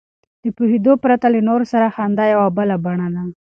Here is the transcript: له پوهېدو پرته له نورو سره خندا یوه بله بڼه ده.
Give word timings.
له 0.43 0.49
پوهېدو 0.57 0.93
پرته 1.03 1.25
له 1.33 1.39
نورو 1.49 1.65
سره 1.73 1.87
خندا 1.95 2.25
یوه 2.33 2.47
بله 2.57 2.75
بڼه 2.85 3.07
ده. 3.13 3.23